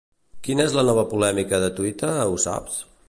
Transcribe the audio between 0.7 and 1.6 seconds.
la nova polèmica